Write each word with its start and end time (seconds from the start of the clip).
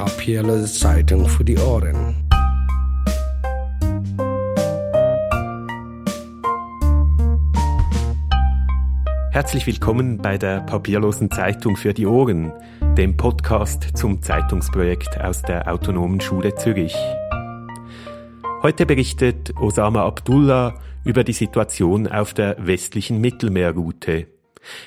Papierlose 0.00 0.64
Zeitung 0.72 1.28
für 1.28 1.44
die 1.44 1.58
Ohren. 1.58 2.16
Herzlich 9.30 9.66
willkommen 9.66 10.16
bei 10.16 10.38
der 10.38 10.60
Papierlosen 10.60 11.30
Zeitung 11.30 11.76
für 11.76 11.92
die 11.92 12.06
Ohren, 12.06 12.50
dem 12.96 13.14
Podcast 13.18 13.94
zum 13.94 14.22
Zeitungsprojekt 14.22 15.20
aus 15.20 15.42
der 15.42 15.70
Autonomen 15.70 16.22
Schule 16.22 16.54
Zürich. 16.54 16.96
Heute 18.62 18.86
berichtet 18.86 19.52
Osama 19.60 20.06
Abdullah 20.06 20.80
über 21.04 21.24
die 21.24 21.34
Situation 21.34 22.06
auf 22.06 22.32
der 22.32 22.56
westlichen 22.58 23.20
Mittelmeerroute. 23.20 24.28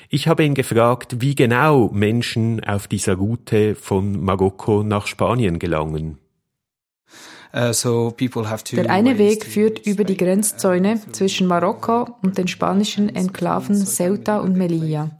Ich 0.08 0.28
habe 0.28 0.44
ihn 0.44 0.54
gefragt, 0.54 1.20
wie 1.20 1.34
genau 1.34 1.90
Menschen 1.92 2.62
auf 2.64 2.86
dieser 2.86 3.14
Route 3.14 3.74
von 3.74 4.22
Marokko 4.24 4.82
nach 4.82 5.06
Spanien 5.06 5.58
gelangen. 5.58 6.18
Uh, 7.56 7.70
Der 8.72 8.90
eine 8.90 9.16
Weg 9.16 9.44
führt 9.44 9.86
über 9.86 10.02
die 10.02 10.16
Grenzzäune 10.16 11.00
zwischen 11.12 11.46
Marokko 11.46 12.08
und 12.20 12.36
den 12.36 12.48
spanischen 12.48 13.14
Enklaven 13.14 13.76
Ceuta 13.76 14.40
und 14.40 14.56
Melilla. 14.56 15.10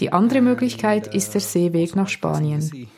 Die 0.00 0.12
andere 0.12 0.40
Möglichkeit 0.40 1.14
ist 1.14 1.34
der 1.34 1.40
Seeweg 1.40 1.94
nach 1.94 2.08
Spanien. 2.08 2.88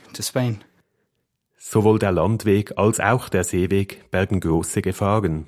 Sowohl 1.59 1.99
der 1.99 2.13
Landweg 2.13 2.79
als 2.79 3.01
auch 3.01 3.29
der 3.29 3.45
Seeweg 3.45 4.11
bergen 4.11 4.41
große 4.41 4.81
Gefahren. 4.81 5.47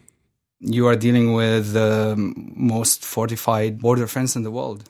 You 0.61 0.87
are 0.87 0.99
dealing 0.99 1.35
with 1.35 1.73
the 1.73 2.15
most 2.17 3.05
fortified 3.05 3.81
border 3.81 4.07
fence 4.07 4.37
in 4.37 4.45
the 4.45 4.53
world. 4.53 4.85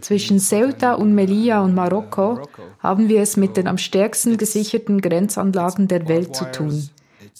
Zwischen 0.00 0.38
Ceuta 0.38 0.94
und 0.94 1.14
Melilla 1.14 1.62
und 1.62 1.74
Marokko 1.74 2.40
haben 2.80 3.08
wir 3.08 3.22
es 3.22 3.36
mit 3.36 3.56
den 3.56 3.66
am 3.66 3.78
stärksten 3.78 4.36
gesicherten 4.36 5.00
Grenzanlagen 5.00 5.88
der 5.88 6.08
Welt 6.08 6.36
zu 6.36 6.44
tun, 6.52 6.88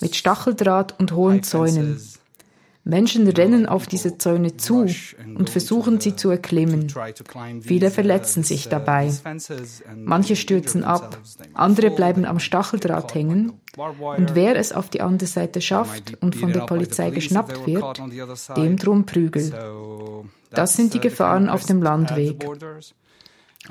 mit 0.00 0.16
Stacheldraht 0.16 0.98
und 0.98 1.12
hohen 1.12 1.42
Zäunen. 1.42 2.00
Menschen 2.88 3.26
rennen 3.26 3.66
auf 3.66 3.88
diese 3.88 4.16
Zäune 4.16 4.56
zu 4.56 4.86
und 5.34 5.50
versuchen 5.50 6.00
sie 6.00 6.14
zu 6.14 6.30
erklimmen. 6.30 6.86
Viele 7.60 7.90
verletzen 7.90 8.44
sich 8.44 8.68
dabei. 8.68 9.12
Manche 9.96 10.36
stürzen 10.36 10.84
ab, 10.84 11.18
andere 11.52 11.90
bleiben 11.90 12.24
am 12.24 12.38
Stacheldraht 12.38 13.12
hängen. 13.12 13.54
Und 13.76 14.36
wer 14.36 14.54
es 14.54 14.72
auf 14.72 14.88
die 14.88 15.00
andere 15.00 15.26
Seite 15.26 15.60
schafft 15.60 16.16
und 16.22 16.36
von 16.36 16.52
der 16.52 16.60
Polizei 16.60 17.10
geschnappt 17.10 17.66
wird, 17.66 18.00
dem 18.56 18.76
drum 18.76 19.04
Prügel. 19.04 19.52
Das 20.50 20.74
sind 20.74 20.94
die 20.94 21.00
Gefahren 21.00 21.48
auf 21.48 21.64
dem 21.64 21.82
Landweg. 21.82 22.44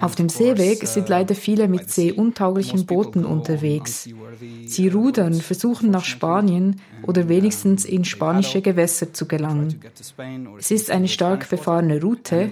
Auf 0.01 0.15
dem 0.15 0.27
Seeweg 0.27 0.85
sind 0.87 1.07
leider 1.07 1.35
viele 1.35 1.67
mit 1.67 1.89
seeuntauglichen 1.89 2.85
Booten 2.85 3.23
unterwegs. 3.23 4.09
Sie 4.65 4.87
rudern, 4.89 5.35
versuchen 5.35 5.89
nach 5.89 6.03
Spanien 6.03 6.81
oder 7.03 7.29
wenigstens 7.29 7.85
in 7.85 8.03
spanische 8.03 8.61
Gewässer 8.61 9.13
zu 9.13 9.25
gelangen. 9.25 9.79
Es 10.59 10.71
ist 10.71 10.91
eine 10.91 11.07
stark 11.07 11.49
befahrene 11.49 12.01
Route, 12.01 12.51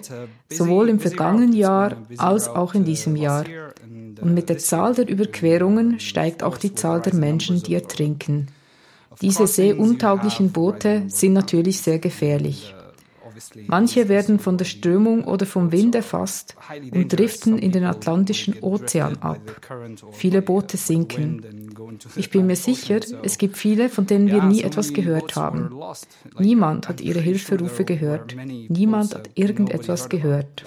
sowohl 0.49 0.89
im 0.89 0.99
vergangenen 0.99 1.53
Jahr 1.53 1.97
als 2.17 2.47
auch 2.47 2.75
in 2.75 2.85
diesem 2.85 3.16
Jahr. 3.17 3.45
Und 4.21 4.33
mit 4.33 4.47
der 4.47 4.57
Zahl 4.57 4.95
der 4.95 5.09
Überquerungen 5.09 5.99
steigt 5.99 6.44
auch 6.44 6.57
die 6.57 6.73
Zahl 6.73 7.01
der 7.01 7.13
Menschen, 7.13 7.61
die 7.61 7.73
ertrinken. 7.73 8.47
Diese 9.21 9.47
seeuntauglichen 9.47 10.51
Boote 10.51 11.03
sind 11.07 11.33
natürlich 11.33 11.81
sehr 11.81 11.99
gefährlich. 11.99 12.73
Manche 13.67 14.09
werden 14.09 14.39
von 14.39 14.58
der 14.58 14.66
Strömung 14.66 15.23
oder 15.26 15.45
vom 15.45 15.72
Wind 15.72 15.95
erfasst 15.95 16.56
und 16.92 17.08
driften 17.09 17.58
in 17.58 17.72
den 17.72 17.84
Atlantischen 17.84 18.62
Ozean 18.62 19.17
ab. 19.17 19.42
Viele 20.12 20.42
Boote 20.42 20.78
sinken. 20.78 21.72
Ich 22.16 22.30
bin 22.30 22.48
mir 22.48 22.56
sicher, 22.56 23.00
es 23.23 23.38
gibt 23.38 23.58
viele, 23.58 23.90
von 23.90 24.06
denen 24.06 24.28
wir 24.28 24.44
nie 24.44 24.64
etwas 24.64 24.94
gehört 24.94 25.36
haben. 25.36 25.70
Niemand 26.38 26.90
hat 26.90 27.02
ihre 27.02 27.19
Hilferufe 27.19 27.85
gehört. 27.85 28.35
Niemand 28.69 29.16
hat 29.16 29.30
irgendetwas 29.36 30.09
gehört. 30.09 30.66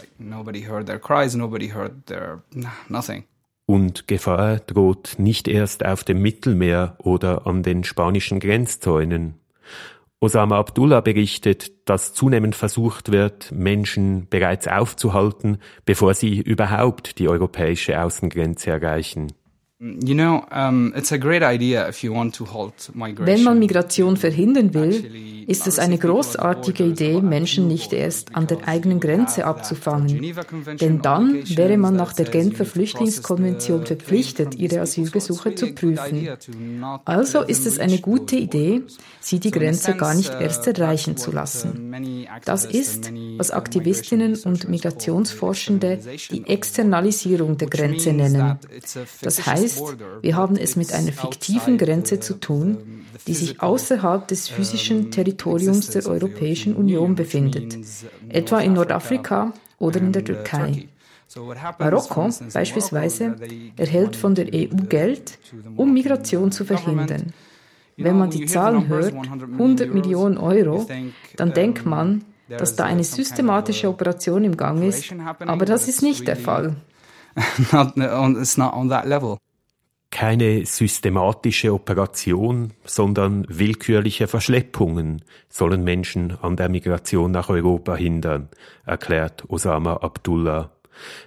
Und 3.68 4.06
Gefahr 4.06 4.60
droht 4.60 5.16
nicht 5.18 5.48
erst 5.48 5.84
auf 5.84 6.04
dem 6.04 6.22
Mittelmeer 6.22 6.96
oder 6.98 7.46
an 7.48 7.64
den 7.64 7.82
spanischen 7.82 8.38
Grenzzäunen. 8.38 9.34
Osama 10.26 10.58
Abdullah 10.58 11.00
berichtet, 11.00 11.72
dass 11.88 12.12
zunehmend 12.12 12.54
versucht 12.54 13.12
wird, 13.12 13.52
Menschen 13.52 14.26
bereits 14.28 14.66
aufzuhalten, 14.68 15.58
bevor 15.84 16.14
sie 16.14 16.40
überhaupt 16.40 17.18
die 17.18 17.28
europäische 17.28 18.02
Außengrenze 18.02 18.70
erreichen. 18.70 19.32
Wenn 19.78 20.08
man 23.44 23.58
Migration 23.58 24.16
verhindern 24.16 24.74
will, 24.74 25.35
ist 25.46 25.66
es 25.66 25.78
eine 25.78 25.98
großartige 25.98 26.84
Idee, 26.84 27.20
Menschen 27.20 27.68
nicht 27.68 27.92
erst 27.92 28.34
an 28.34 28.46
der 28.46 28.66
eigenen 28.66 29.00
Grenze 29.00 29.44
abzufangen. 29.44 30.34
Denn 30.80 31.02
dann 31.02 31.42
wäre 31.56 31.76
man 31.76 31.94
nach 31.94 32.12
der 32.12 32.26
Genfer 32.26 32.64
Flüchtlingskonvention 32.64 33.86
verpflichtet, 33.86 34.56
ihre 34.56 34.80
Asylgesuche 34.80 35.54
zu 35.54 35.72
prüfen. 35.72 36.28
Also 37.04 37.42
ist 37.42 37.66
es 37.66 37.78
eine 37.78 37.98
gute 37.98 38.36
Idee, 38.36 38.82
sie 39.20 39.38
die 39.38 39.52
Grenze 39.52 39.94
gar 39.94 40.14
nicht 40.14 40.32
erst 40.40 40.66
erreichen 40.66 41.16
zu 41.16 41.30
lassen. 41.30 41.94
Das 42.44 42.64
ist, 42.64 43.12
was 43.36 43.50
Aktivistinnen 43.52 44.36
und 44.44 44.68
Migrationsforschende 44.68 46.00
die 46.30 46.46
Externalisierung 46.46 47.56
der 47.56 47.68
Grenze 47.68 48.12
nennen. 48.12 48.58
Das 49.22 49.46
heißt, 49.46 49.82
wir 50.22 50.36
haben 50.36 50.56
es 50.56 50.74
mit 50.74 50.92
einer 50.92 51.12
fiktiven 51.12 51.78
Grenze 51.78 52.18
zu 52.18 52.34
tun, 52.34 53.04
die 53.26 53.34
sich 53.34 53.60
außerhalb 53.60 54.28
des 54.28 54.48
physischen 54.48 55.10
Territoriums 55.10 55.35
der 55.36 56.06
Europäischen 56.06 56.74
Union 56.74 57.14
befindet, 57.14 57.76
etwa 58.28 58.60
in 58.60 58.74
Nordafrika 58.74 59.52
oder 59.78 60.00
in 60.00 60.12
der 60.12 60.24
Türkei. 60.24 60.88
Marokko 61.78 62.30
beispielsweise 62.52 63.36
erhält 63.76 64.16
von 64.16 64.34
der 64.34 64.46
EU 64.46 64.76
Geld, 64.88 65.38
um 65.76 65.92
Migration 65.92 66.52
zu 66.52 66.64
verhindern. 66.64 67.32
Wenn 67.96 68.18
man 68.18 68.30
die 68.30 68.46
Zahlen 68.46 68.88
hört, 68.88 69.14
100 69.14 69.92
Millionen 69.92 70.38
Euro, 70.38 70.86
dann 71.36 71.52
denkt 71.52 71.86
man, 71.86 72.24
dass 72.48 72.76
da 72.76 72.84
eine 72.84 73.04
systematische 73.04 73.88
Operation 73.88 74.44
im 74.44 74.56
Gang 74.56 74.82
ist, 74.84 75.12
aber 75.40 75.64
das 75.64 75.88
ist 75.88 76.02
nicht 76.02 76.28
der 76.28 76.36
Fall. 76.36 76.76
it's 77.36 78.56
not 78.56 78.72
on 78.72 78.88
that 78.88 79.04
level 79.04 79.36
keine 80.10 80.64
systematische 80.64 81.72
Operation, 81.72 82.72
sondern 82.84 83.44
willkürliche 83.48 84.28
Verschleppungen 84.28 85.22
sollen 85.48 85.84
Menschen 85.84 86.36
an 86.40 86.56
der 86.56 86.68
Migration 86.68 87.30
nach 87.30 87.48
Europa 87.48 87.96
hindern, 87.96 88.48
erklärt 88.84 89.44
Osama 89.48 89.94
Abdullah. 89.98 90.72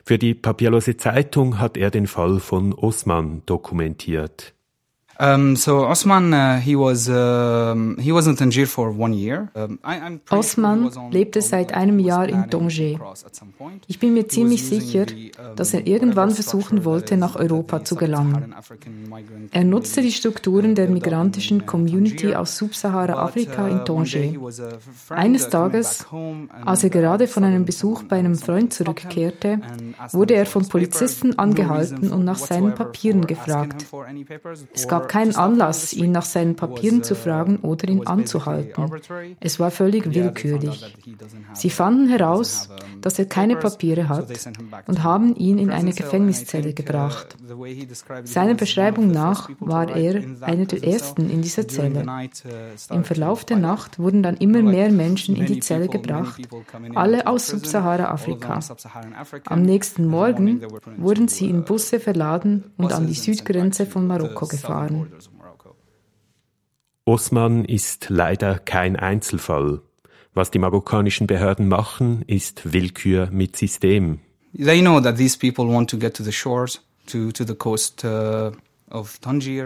Für 0.04 0.18
die 0.18 0.34
papierlose 0.34 0.98
Zeitung 0.98 1.60
hat 1.60 1.78
er 1.78 1.92
den 1.92 2.08
Fall 2.08 2.40
von 2.40 2.74
Osman 2.74 3.44
dokumentiert. 3.46 4.56
Um, 5.22 5.58
so 5.58 5.86
Osman, 5.86 6.34
uh, 6.34 6.62
he 6.62 6.78
was 6.78 7.10
uh, 7.10 7.76
he 8.00 8.14
was 8.14 8.26
in 8.26 8.38
Tangier 8.38 8.66
for 8.66 8.98
one 8.98 9.14
year. 9.14 9.50
Um, 9.54 9.78
I, 9.84 10.18
Osman 10.30 10.90
lebte 11.12 11.42
seit 11.42 11.74
einem 11.74 12.00
Jahr 12.00 12.30
in 12.30 12.50
Tangier. 12.50 12.98
Ich 13.88 14.00
bin 14.00 14.14
mir 14.14 14.30
ziemlich 14.30 14.64
sicher, 14.64 15.08
dass 15.58 15.74
er 15.74 15.86
irgendwann 15.86 16.32
versuchen 16.32 16.86
wollte, 16.86 17.18
nach 17.18 17.36
Europa 17.36 17.84
zu 17.84 17.98
gelangen. 17.98 18.56
Er 19.52 19.66
nutzte 19.66 20.02
die 20.02 20.14
Strukturen 20.14 20.74
der 20.74 20.88
migrantischen 20.88 21.66
Community 21.66 22.34
aus 22.34 22.58
Subsahara-Afrika 22.58 23.68
in 23.68 23.84
Tangier. 23.84 24.40
Eines 25.10 25.50
Tages, 25.50 26.06
als 26.64 26.86
er 26.86 26.92
gerade 26.92 27.28
von 27.28 27.44
einem 27.44 27.66
Besuch 27.66 28.04
bei 28.04 28.20
einem 28.20 28.36
Freund 28.36 28.74
zurückkehrte, 28.74 29.60
wurde 30.14 30.36
er 30.36 30.46
von 30.46 30.66
Polizisten 30.66 31.38
angehalten 31.38 32.14
und 32.14 32.24
nach 32.24 32.38
seinen 32.38 32.74
Papieren 32.74 33.28
gefragt. 33.28 33.86
Es 34.74 34.88
gab 34.88 35.09
keinen 35.10 35.36
Anlass, 35.36 35.92
ihn 35.92 36.14
nach 36.14 36.24
seinen 36.24 36.56
Papieren 36.56 37.04
zu 37.04 37.16
fragen 37.16 37.58
oder 37.58 37.90
ihn 37.90 38.08
anzuhalten. 38.08 38.90
Es 39.42 39.60
war 39.60 39.72
völlig 39.72 40.14
willkürlich. 40.14 40.96
Sie 41.54 41.70
fanden 41.70 42.08
heraus, 42.08 42.70
dass 43.02 43.20
er 43.20 43.26
keine 43.26 43.58
Papiere 43.58 44.08
hat 44.08 44.28
und 44.88 45.04
haben 45.04 45.36
ihn 45.36 45.58
in 45.58 45.72
eine 45.72 45.92
Gefängniszelle 45.92 46.74
gebracht. 46.74 47.36
Seiner 48.24 48.54
Beschreibung 48.54 49.12
nach 49.12 49.50
war 49.60 49.90
er 49.90 50.24
einer 50.42 50.66
der 50.66 50.84
ersten 50.84 51.30
in 51.30 51.42
dieser 51.42 51.68
Zelle. 51.68 52.06
Im 52.92 53.04
Verlauf 53.04 53.44
der 53.46 53.58
Nacht 53.58 54.00
wurden 54.00 54.22
dann 54.24 54.38
immer 54.38 54.62
mehr 54.62 54.92
Menschen 54.92 55.36
in 55.36 55.48
die 55.48 55.60
Zelle 55.60 55.88
gebracht, 55.88 56.42
alle 56.94 57.26
aus 57.26 57.48
Subsahara-Afrika. 57.48 58.60
Am 59.46 59.64
nächsten 59.64 60.06
Morgen 60.06 60.62
wurden 60.98 61.28
sie 61.28 61.50
in 61.50 61.64
Busse 61.66 62.00
verladen 62.00 62.66
und 62.78 62.94
an 62.94 63.08
die 63.08 63.14
Südgrenze 63.14 63.88
von 63.88 64.06
Marokko 64.06 64.46
gefahren. 64.46 64.99
Osman 67.06 67.66
ist 67.66 68.10
leider 68.10 68.60
kein 68.60 68.96
Einzelfall. 68.96 69.82
Was 70.34 70.52
die 70.52 70.60
marokkanischen 70.60 71.26
Behörden 71.26 71.68
machen, 71.68 72.24
ist 72.28 72.72
Willkür 72.72 73.30
mit 73.32 73.58
System. 73.58 74.20
They 74.56 74.82
know 74.82 75.00
that 75.02 75.18
these 75.18 75.38
people 75.38 75.66
want 75.66 75.90
to 75.90 75.98
get 75.98 76.16
to 76.18 76.24
the 76.24 76.32
shores, 76.32 76.82
to, 77.08 77.32
to 77.32 77.44
the 77.46 77.56
coast 77.56 78.04
uh, 78.04 78.52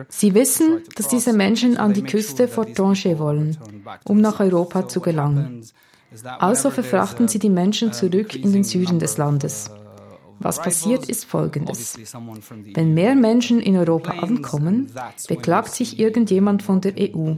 Sie 0.09 0.33
wissen, 0.33 0.83
dass 0.95 1.07
diese 1.07 1.31
Menschen 1.31 1.77
an 1.77 1.94
die 1.94 2.03
Küste 2.03 2.47
vor 2.50 2.65
Tanger 2.74 3.19
wollen, 3.19 3.57
um 4.03 4.19
nach 4.19 4.39
Europa 4.41 4.88
zu 4.89 5.00
gelangen. 5.00 5.65
Also 6.39 6.69
verfrachten 6.69 7.27
sie 7.27 7.39
die 7.39 7.50
Menschen 7.50 7.94
zurück 7.94 8.36
in 8.36 8.51
den 8.51 8.63
Süden 8.63 9.00
des 9.00 9.18
Landes. 9.18 9.71
Was 10.43 10.61
passiert, 10.61 11.09
ist 11.09 11.25
Folgendes. 11.25 11.97
Wenn 12.73 12.93
mehr 12.93 13.15
Menschen 13.15 13.59
in 13.59 13.77
Europa 13.77 14.11
ankommen, 14.11 14.91
beklagt 15.27 15.73
sich 15.73 15.99
irgendjemand 15.99 16.61
von 16.61 16.81
der 16.81 16.93
EU. 16.97 17.35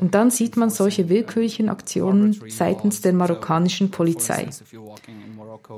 Und 0.00 0.14
dann 0.14 0.30
sieht 0.30 0.56
man 0.56 0.70
solche 0.70 1.10
willkürlichen 1.10 1.68
Aktionen 1.68 2.40
seitens 2.48 3.02
der 3.02 3.12
marokkanischen 3.12 3.90
Polizei. 3.90 4.48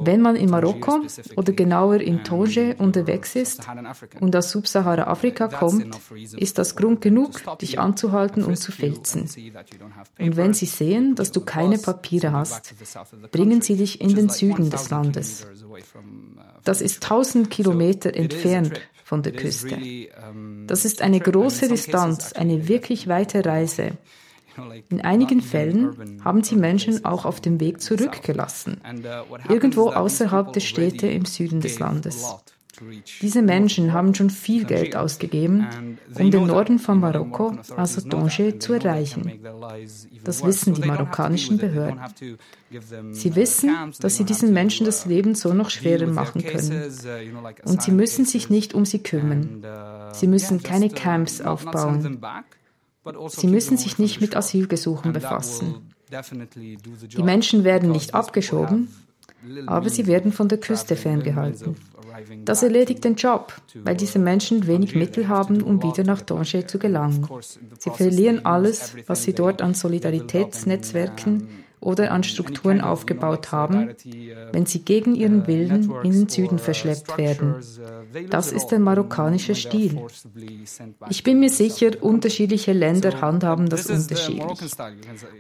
Wenn 0.01 0.21
man 0.21 0.37
in 0.37 0.49
Marokko 0.49 1.01
oder 1.35 1.53
genauer 1.53 2.01
in 2.01 2.23
Toge 2.23 2.77
unterwegs 2.79 3.35
ist 3.35 3.67
und 4.21 4.37
aus 4.37 4.53
Subsahara-Afrika 4.53 5.49
kommt, 5.49 5.99
ist 6.37 6.59
das 6.59 6.77
Grund 6.77 7.01
genug, 7.01 7.41
dich 7.61 7.81
anzuhalten 7.81 8.45
und 8.45 8.57
zu 8.57 8.71
filzen. 8.71 9.29
Und 10.21 10.37
wenn 10.37 10.55
sie 10.55 10.67
sehen, 10.67 11.17
dass 11.17 11.33
du 11.33 11.41
keine 11.41 11.79
Papiere 11.79 12.31
hast, 12.31 12.75
bringen 13.33 13.61
sie 13.61 13.77
dich 13.77 14.01
in 14.01 14.15
den 14.15 14.29
Süden 14.29 14.71
des 14.71 14.91
Landes. 14.91 15.47
Das 16.65 16.81
ist 16.81 17.03
1000 17.03 17.51
Kilometer 17.51 18.15
entfernt 18.15 18.81
von 19.05 19.23
der 19.23 19.33
Küste. 19.33 19.79
Das 20.67 20.85
ist 20.85 21.03
eine 21.03 21.21
große 21.21 21.69
Distanz, 21.69 22.33
eine 22.33 22.69
wirklich 22.69 23.09
weite 23.09 23.45
Reise. 23.45 23.93
In 24.91 25.01
einigen 25.01 25.41
Fällen 25.41 26.21
haben 26.25 26.43
sie 26.43 26.57
Menschen 26.57 27.05
auch 27.05 27.25
auf 27.25 27.41
dem 27.41 27.59
Weg 27.59 27.81
zurückgelassen, 27.81 28.81
irgendwo 29.49 29.91
außerhalb 29.91 30.53
der 30.53 30.61
Städte 30.61 31.07
im 31.07 31.25
Süden 31.25 31.61
des 31.61 31.79
Landes. 31.79 32.37
Diese 33.21 33.43
Menschen 33.43 33.93
haben 33.93 34.15
schon 34.15 34.31
viel 34.31 34.65
Geld 34.65 34.97
ausgegeben, 34.97 35.67
um 36.19 36.31
den 36.31 36.47
Norden 36.47 36.79
von 36.79 37.01
Marokko, 37.01 37.57
also 37.77 38.01
Tanger, 38.01 38.61
zu 38.61 38.73
erreichen. 38.73 39.41
Das 40.25 40.45
wissen 40.45 40.75
die 40.75 40.83
marokkanischen 40.83 41.59
Behörden. 41.59 42.01
Sie 43.13 43.35
wissen, 43.37 43.71
dass 44.01 44.17
sie 44.17 44.25
diesen 44.25 44.53
Menschen 44.53 44.87
das 44.87 45.07
Leben 45.07 45.35
so 45.35 45.53
noch 45.53 45.71
schwerer 45.71 46.07
machen 46.07 46.43
können. 46.43 46.91
Und 47.65 47.83
sie 47.83 47.93
müssen 47.93 48.25
sich 48.25 48.51
nicht 48.51 48.75
um 48.75 48.85
sie 48.85 49.01
kümmern. 49.01 49.65
Sie 50.13 50.27
müssen 50.27 50.63
keine 50.63 50.89
Camps 50.89 51.41
aufbauen. 51.41 52.21
Sie 53.29 53.49
müssen 53.49 53.77
sich 53.77 53.99
nicht 53.99 54.21
mit 54.21 54.37
Asylgesuchen 54.37 55.13
befassen. 55.13 55.93
Die 57.17 57.23
Menschen 57.23 57.65
werden 57.65 57.91
nicht 57.91 58.15
abgeschoben, 58.15 58.89
aber 59.67 59.89
sie 59.91 60.07
werden 60.07 60.33
von 60.33 60.49
der 60.49 60.59
Küste 60.59 60.95
ferngehalten. 60.95 61.77
Das 62.45 62.63
erledigt 62.63 63.05
den 63.05 63.15
Job, 63.17 63.55
weil 63.75 63.97
diese 63.97 64.19
Menschen 64.19 64.67
wenig 64.67 64.95
Mittel 64.95 65.29
haben, 65.29 65.63
um 65.63 65.83
wieder 65.83 66.05
nach 66.05 66.23
Tanger 66.23 66.67
zu 66.67 66.79
gelangen. 66.79 67.29
Sie 67.79 67.91
verlieren 67.91 68.45
alles, 68.45 68.95
was 69.07 69.23
sie 69.23 69.33
dort 69.33 69.63
an 69.63 69.75
Solidaritätsnetzwerken 69.75 71.49
oder 71.83 72.13
an 72.13 72.23
Strukturen 72.23 72.81
aufgebaut 72.81 73.51
haben, 73.53 73.91
wenn 74.53 74.67
sie 74.67 74.81
gegen 74.81 75.15
ihren 75.15 75.47
Willen 75.47 75.93
in 76.05 76.13
den 76.13 76.29
Süden 76.29 76.59
verschleppt 76.59 77.19
werden. 77.19 77.57
Das 78.31 78.53
ist 78.53 78.69
der 78.69 78.79
marokkanische 78.79 79.55
Stil. 79.55 80.01
Ich 81.11 81.25
bin 81.25 81.41
mir 81.41 81.51
sicher, 81.51 81.91
unterschiedliche 82.01 82.73
Länder 82.73 83.21
handhaben 83.21 83.69
das 83.69 83.87
unterschiedlich. 83.87 84.73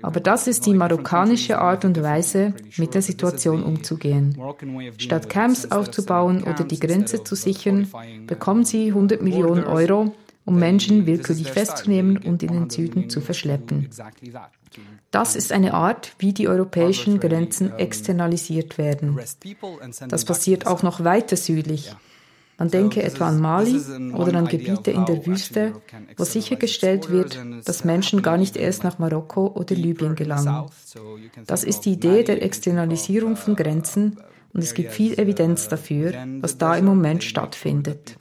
Aber 0.02 0.20
das 0.20 0.48
ist 0.48 0.66
die 0.66 0.74
marokkanische 0.74 1.58
Art 1.58 1.84
und 1.84 2.02
Weise, 2.02 2.54
mit 2.76 2.94
der 2.94 3.02
Situation 3.02 3.62
umzugehen. 3.62 4.36
Statt 4.98 5.28
Camps 5.28 5.70
aufzubauen 5.70 6.42
oder 6.42 6.64
die 6.64 6.80
Grenze 6.80 7.22
zu 7.22 7.36
sichern, 7.36 7.88
bekommen 8.26 8.64
sie 8.64 8.88
100 8.88 9.22
Millionen 9.22 9.64
Euro, 9.64 10.12
um 10.44 10.58
Menschen 10.58 11.06
willkürlich 11.06 11.52
festzunehmen 11.52 12.16
und 12.18 12.42
in 12.42 12.52
den 12.52 12.70
Süden 12.70 13.08
zu 13.08 13.20
verschleppen. 13.20 13.88
Das 15.10 15.36
ist 15.36 15.52
eine 15.52 15.74
Art, 15.74 16.12
wie 16.18 16.32
die 16.32 16.48
europäischen 16.48 17.20
Grenzen 17.20 17.72
externalisiert 17.78 18.78
werden. 18.78 19.18
Das 20.08 20.24
passiert 20.24 20.66
auch 20.66 20.82
noch 20.82 21.04
weiter 21.04 21.36
südlich. 21.36 21.94
Man 22.58 22.70
denke 22.70 23.02
etwa 23.02 23.28
an 23.28 23.40
Mali 23.40 23.80
oder 24.14 24.38
an 24.38 24.46
Gebiete 24.46 24.92
in 24.92 25.04
der 25.04 25.26
Wüste, 25.26 25.72
wo 26.16 26.24
sichergestellt 26.24 27.10
wird, 27.10 27.38
dass 27.64 27.84
Menschen 27.84 28.22
gar 28.22 28.36
nicht 28.36 28.56
erst 28.56 28.84
nach 28.84 28.98
Marokko 28.98 29.48
oder 29.48 29.74
Libyen 29.74 30.14
gelangen. 30.14 30.66
Das 31.46 31.64
ist 31.64 31.80
die 31.80 31.92
Idee 31.92 32.22
der 32.22 32.42
Externalisierung 32.42 33.36
von 33.36 33.56
Grenzen 33.56 34.18
und 34.52 34.62
es 34.62 34.74
gibt 34.74 34.92
viel 34.92 35.18
Evidenz 35.18 35.68
dafür, 35.68 36.12
was 36.40 36.58
da 36.58 36.76
im 36.76 36.84
Moment 36.84 37.24
stattfindet 37.24 38.16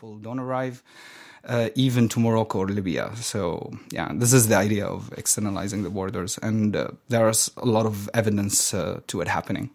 uh, 1.47 1.69
even 1.75 2.09
to 2.09 2.19
Morocco 2.19 2.59
or 2.59 2.67
Libya. 2.67 3.11
So 3.15 3.71
yeah, 3.91 4.11
this 4.13 4.33
is 4.33 4.47
the 4.47 4.55
idea 4.55 4.85
of 4.85 5.11
externalizing 5.17 5.83
the 5.83 5.89
borders, 5.89 6.37
and 6.41 6.75
uh, 6.75 6.89
there's 7.09 7.51
a 7.57 7.65
lot 7.65 7.85
of 7.85 8.09
evidence 8.13 8.73
uh, 8.73 8.99
to 9.07 9.21
it 9.21 9.27
happening. 9.27 9.69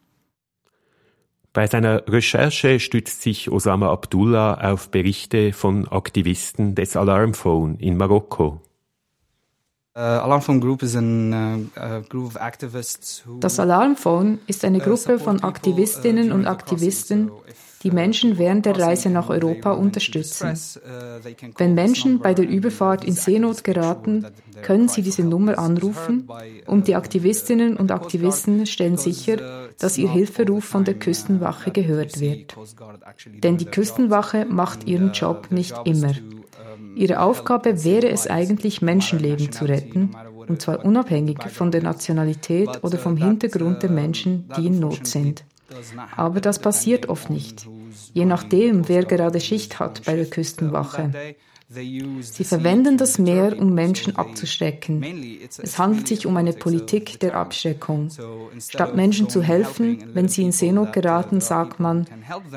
Bei 1.53 1.67
seiner 1.67 2.03
Recherche 2.07 2.79
stützt 2.81 3.23
sich 3.23 3.51
Osama 3.51 3.91
Abdullah 3.91 4.61
auf 4.61 4.91
Berichte 4.91 5.55
von 5.55 5.89
Aktivisten 5.89 6.75
des 6.75 6.97
Alarmphone 6.97 7.77
in 7.77 7.97
Marokko. 7.97 8.61
Uh, 9.97 10.21
das 13.41 13.59
Alarmphone 13.59 14.39
ist 14.47 14.65
eine 14.67 14.79
Gruppe 14.81 15.19
von 15.19 15.43
Aktivistinnen 15.43 16.33
und 16.33 16.47
Aktivisten, 16.47 17.31
die 17.83 17.91
Menschen 17.91 18.37
während 18.37 18.67
der 18.67 18.79
Reise 18.79 19.09
nach 19.09 19.31
Europa 19.31 19.73
unterstützen. 19.73 20.53
Wenn 21.57 21.73
Menschen 21.73 22.19
bei 22.19 22.35
der 22.35 22.47
Überfahrt 22.47 23.07
in 23.07 23.15
Seenot 23.15 23.65
geraten, 23.65 24.27
können 24.61 24.89
sie 24.89 25.01
diese 25.01 25.23
Nummer 25.23 25.59
anrufen 25.59 26.29
und 26.67 26.89
die 26.89 26.95
Aktivistinnen 26.95 27.79
und 27.79 27.91
Aktivisten 27.91 28.67
stellen 28.67 28.99
sicher, 28.99 29.71
dass 29.79 29.97
ihr 29.97 30.11
Hilferuf 30.11 30.67
von 30.67 30.85
der 30.85 30.99
Küstenwache 30.99 31.71
gehört 31.71 32.21
wird. 32.21 32.55
Denn 33.43 33.57
die 33.57 33.65
Küstenwache 33.65 34.45
macht 34.45 34.85
ihren 34.85 35.13
Job 35.13 35.47
nicht 35.51 35.75
immer. 35.87 36.13
Ihre 36.95 37.21
Aufgabe 37.21 37.85
wäre 37.85 38.09
es 38.09 38.27
eigentlich, 38.27 38.83
Menschenleben 38.83 39.53
zu 39.53 39.65
retten, 39.65 40.11
und 40.49 40.63
zwar 40.63 40.85
unabhängig 40.85 41.43
von 41.51 41.71
der 41.71 41.83
Nationalität 41.83 42.83
oder 42.83 42.99
vom 42.99 43.17
Hintergrund 43.17 43.83
der 43.83 43.91
Menschen, 43.91 44.49
die 44.57 44.67
in 44.67 44.79
Not 44.79 45.07
sind. 45.07 45.45
Aber 46.17 46.41
das 46.41 46.59
passiert 46.59 47.09
oft 47.09 47.29
nicht, 47.31 47.67
je 48.15 48.25
nachdem, 48.25 48.89
wer 48.89 49.05
gerade 49.05 49.41
Schicht 49.41 49.79
hat 49.81 50.03
bei 50.05 50.17
der 50.17 50.27
Küstenwache. 50.27 51.13
Sie 51.69 52.45
verwenden 52.45 52.97
das 52.97 53.19
Meer, 53.19 53.59
um 53.59 53.75
Menschen 53.75 54.15
abzuschrecken. 54.15 55.05
Es 55.61 55.79
handelt 55.79 56.07
sich 56.07 56.25
um 56.25 56.37
eine 56.37 56.53
Politik 56.53 57.19
der 57.19 57.35
Abschreckung. 57.35 58.09
Statt 58.61 58.95
Menschen 58.95 59.29
zu 59.29 59.43
helfen, 59.43 60.05
wenn 60.15 60.29
sie 60.29 60.45
in 60.45 60.53
Seenot 60.53 60.93
geraten, 60.93 61.41
sagt 61.41 61.81
man, 61.81 62.07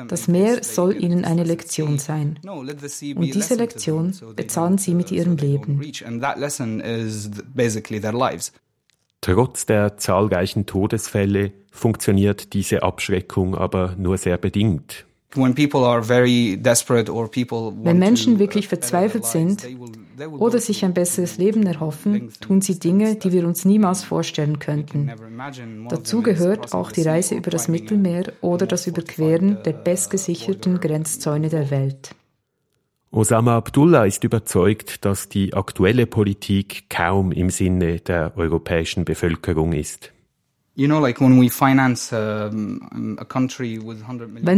das 0.06 0.28
Meer 0.28 0.62
soll 0.62 1.02
ihnen 1.02 1.24
eine 1.24 1.42
Lektion 1.42 1.98
sein. 1.98 2.38
Und 2.46 3.34
diese 3.34 3.56
Lektion 3.56 4.14
bezahlen 4.36 4.78
sie 4.78 4.94
mit 4.94 5.10
ihrem 5.10 5.36
Leben. 5.36 5.80
Trotz 9.22 9.66
der 9.66 9.96
zahlreichen 9.98 10.66
Todesfälle 10.66 11.52
funktioniert 11.72 12.52
diese 12.52 12.82
Abschreckung 12.84 13.54
aber 13.54 13.96
nur 13.98 14.16
sehr 14.18 14.38
bedingt. 14.38 15.04
Wenn 15.32 15.54
Menschen 17.98 18.38
wirklich 18.40 18.68
verzweifelt 18.68 19.24
sind 19.24 19.66
oder 20.38 20.58
sich 20.58 20.84
ein 20.84 20.92
besseres 20.92 21.38
Leben 21.38 21.64
erhoffen, 21.66 22.32
tun 22.40 22.60
sie 22.60 22.80
Dinge, 22.80 23.14
die 23.14 23.30
wir 23.32 23.46
uns 23.46 23.64
niemals 23.64 24.02
vorstellen 24.02 24.58
könnten. 24.58 25.10
Dazu 25.88 26.22
gehört 26.22 26.74
auch 26.74 26.90
die 26.90 27.02
Reise 27.02 27.36
über 27.36 27.50
das 27.50 27.68
Mittelmeer 27.68 28.32
oder 28.40 28.66
das 28.66 28.88
Überqueren 28.88 29.58
der 29.64 29.72
bestgesicherten 29.72 30.80
Grenzzäune 30.80 31.48
der 31.48 31.70
Welt. 31.70 32.10
Osama 33.12 33.56
Abdullah 33.56 34.06
ist 34.06 34.22
überzeugt, 34.22 35.04
dass 35.04 35.28
die 35.28 35.52
aktuelle 35.54 36.06
Politik 36.06 36.88
kaum 36.88 37.32
im 37.32 37.50
Sinne 37.50 37.98
der 37.98 38.32
europäischen 38.36 39.04
Bevölkerung 39.04 39.72
ist. 39.72 40.12
Wenn 40.76 40.90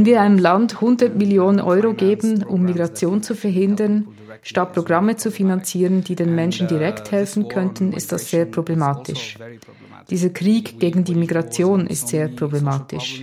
wir 0.04 0.20
einem 0.20 0.38
Land 0.38 0.74
100 0.74 1.16
Millionen 1.16 1.60
Euro 1.60 1.94
geben, 1.94 2.42
um 2.42 2.62
Migration 2.62 3.22
zu 3.22 3.34
verhindern, 3.34 4.08
statt 4.42 4.74
Programme 4.74 5.16
zu 5.16 5.30
finanzieren, 5.30 6.04
die 6.04 6.14
den 6.14 6.34
Menschen 6.34 6.68
direkt 6.68 7.10
helfen 7.12 7.48
könnten, 7.48 7.92
ist 7.92 8.12
das 8.12 8.28
sehr 8.28 8.44
problematisch. 8.44 9.38
Dieser 10.10 10.30
Krieg 10.30 10.78
gegen 10.78 11.04
die 11.04 11.14
Migration 11.14 11.86
ist 11.86 12.08
sehr 12.08 12.28
problematisch. 12.28 13.22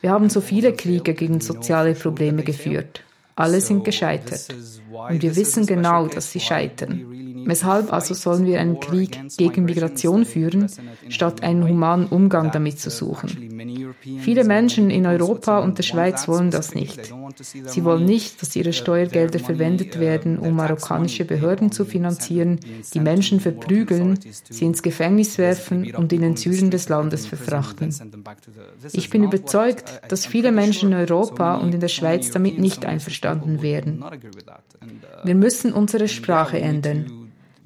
Wir 0.00 0.10
haben 0.10 0.28
so 0.28 0.40
viele 0.40 0.72
Kriege 0.72 1.14
gegen 1.14 1.40
soziale 1.40 1.94
Probleme 1.94 2.42
geführt. 2.42 3.04
Alle 3.36 3.60
sind 3.60 3.84
gescheitert. 3.84 4.48
Und 4.90 5.22
wir 5.22 5.36
wissen 5.36 5.64
genau, 5.66 6.08
dass 6.08 6.32
sie 6.32 6.40
scheitern. 6.40 7.27
Weshalb 7.48 7.94
also 7.94 8.12
sollen 8.12 8.44
wir 8.44 8.60
einen 8.60 8.78
Krieg 8.78 9.18
gegen 9.38 9.64
Migration 9.64 10.26
führen, 10.26 10.66
statt 11.08 11.42
einen 11.42 11.66
humanen 11.66 12.06
Umgang 12.06 12.50
damit 12.52 12.78
zu 12.78 12.90
suchen? 12.90 13.30
Viele 14.18 14.44
Menschen 14.44 14.90
in 14.90 15.06
Europa 15.06 15.60
und 15.60 15.78
der 15.78 15.82
Schweiz 15.82 16.28
wollen 16.28 16.50
das 16.50 16.74
nicht. 16.74 17.10
Sie 17.64 17.84
wollen 17.84 18.04
nicht, 18.04 18.42
dass 18.42 18.54
ihre 18.54 18.74
Steuergelder 18.74 19.38
verwendet 19.38 19.98
werden, 19.98 20.38
um 20.38 20.56
marokkanische 20.56 21.24
Behörden 21.24 21.72
zu 21.72 21.86
finanzieren, 21.86 22.60
die 22.92 23.00
Menschen 23.00 23.40
verprügeln, 23.40 24.18
sie 24.50 24.66
ins 24.66 24.82
Gefängnis 24.82 25.38
werfen 25.38 25.94
und 25.94 26.12
in 26.12 26.20
den 26.20 26.36
Süden 26.36 26.70
des 26.70 26.90
Landes 26.90 27.24
verfrachten. 27.24 27.94
Ich 28.92 29.08
bin 29.08 29.24
überzeugt, 29.24 30.02
dass 30.08 30.26
viele 30.26 30.52
Menschen 30.52 30.92
in 30.92 30.98
Europa 30.98 31.54
und 31.56 31.72
in 31.72 31.80
der 31.80 31.88
Schweiz 31.88 32.30
damit 32.30 32.58
nicht 32.58 32.84
einverstanden 32.84 33.62
wären. 33.62 34.04
Wir 35.24 35.34
müssen 35.34 35.72
unsere 35.72 36.08
Sprache 36.08 36.60
ändern. 36.60 37.17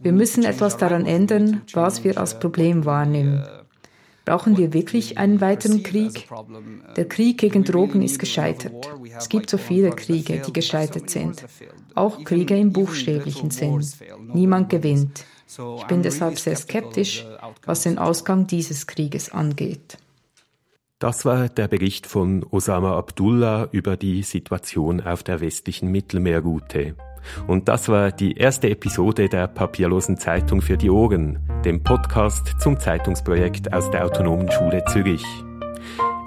Wir 0.03 0.13
müssen 0.13 0.45
etwas 0.45 0.77
daran 0.77 1.07
ändern, 1.07 1.63
was 1.73 2.05
wir 2.05 2.19
als 2.19 2.39
Problem 2.39 2.85
wahrnehmen. 2.85 3.45
Brauchen 4.25 4.57
wir 4.57 4.73
wirklich 4.73 5.19
einen 5.19 5.41
weiteren 5.41 5.83
Krieg? 5.83 6.29
Der 6.97 7.09
Krieg 7.09 7.39
gegen 7.39 7.65
Drogen 7.65 8.03
ist 8.03 8.19
gescheitert. 8.19 8.89
Es 9.17 9.29
gibt 9.29 9.51
so 9.51 9.59
viele 9.59 9.91
Kriege, 9.91 10.41
die 10.47 10.53
gescheitert 10.53 11.11
sind. 11.11 11.45
Auch 11.95 12.23
Kriege 12.23 12.57
im 12.57 12.73
buchstäblichen 12.73 13.51
Sinn. 13.51 13.85
Niemand 14.33 14.71
gewinnt. 14.71 15.25
Ich 15.49 15.85
bin 15.85 16.03
deshalb 16.03 16.39
sehr 16.39 16.57
skeptisch, 16.57 17.27
was 17.67 17.83
den 17.83 17.99
Ausgang 17.99 18.47
dieses 18.47 18.87
Krieges 18.87 19.31
angeht. 19.31 19.99
Das 20.99 21.25
war 21.25 21.49
der 21.49 21.67
Bericht 21.67 22.07
von 22.07 22.47
Osama 22.49 22.97
Abdullah 22.97 23.69
über 23.73 23.97
die 23.97 24.23
Situation 24.23 25.01
auf 25.01 25.25
der 25.25 25.41
westlichen 25.41 25.91
Mittelmeerroute. 25.91 26.95
Und 27.47 27.69
das 27.69 27.89
war 27.89 28.13
die 28.13 28.37
erste 28.37 28.71
Episode 28.71 29.29
der 29.29 29.47
Papierlosen 29.47 30.19
Zeitung 30.19 30.61
für 30.61 30.77
die 30.77 30.91
Ohren, 30.91 31.39
dem 31.65 31.83
Podcast 31.83 32.55
zum 32.59 32.79
Zeitungsprojekt 32.79 33.73
aus 33.73 33.91
der 33.91 34.05
Autonomen 34.05 34.51
Schule 34.51 34.85
Zürich. 34.87 35.25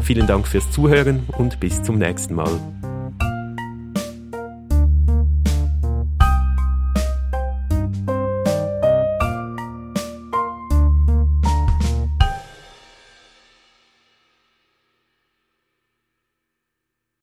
Vielen 0.00 0.26
Dank 0.26 0.46
fürs 0.46 0.70
Zuhören 0.70 1.24
und 1.38 1.58
bis 1.60 1.82
zum 1.82 1.98
nächsten 1.98 2.34
Mal. 2.34 2.50